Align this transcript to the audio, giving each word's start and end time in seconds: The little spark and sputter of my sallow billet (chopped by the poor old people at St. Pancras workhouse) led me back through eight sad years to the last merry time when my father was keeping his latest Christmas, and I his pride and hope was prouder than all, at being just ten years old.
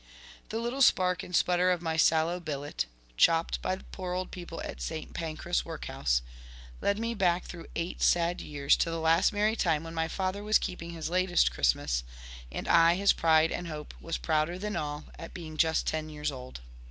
The 0.49 0.57
little 0.57 0.81
spark 0.81 1.21
and 1.21 1.35
sputter 1.35 1.69
of 1.69 1.79
my 1.79 1.95
sallow 1.95 2.39
billet 2.39 2.87
(chopped 3.17 3.61
by 3.61 3.75
the 3.75 3.83
poor 3.91 4.13
old 4.15 4.31
people 4.31 4.59
at 4.63 4.81
St. 4.81 5.13
Pancras 5.13 5.63
workhouse) 5.63 6.23
led 6.81 6.97
me 6.97 7.13
back 7.13 7.43
through 7.43 7.67
eight 7.75 8.01
sad 8.01 8.41
years 8.41 8.75
to 8.77 8.89
the 8.89 8.97
last 8.97 9.31
merry 9.31 9.55
time 9.55 9.83
when 9.83 9.93
my 9.93 10.07
father 10.07 10.43
was 10.43 10.57
keeping 10.57 10.89
his 10.89 11.11
latest 11.11 11.51
Christmas, 11.51 12.03
and 12.51 12.67
I 12.67 12.95
his 12.95 13.13
pride 13.13 13.51
and 13.51 13.67
hope 13.67 13.93
was 14.01 14.17
prouder 14.17 14.57
than 14.57 14.75
all, 14.75 15.03
at 15.19 15.35
being 15.35 15.55
just 15.55 15.85
ten 15.85 16.09
years 16.09 16.31
old. 16.31 16.61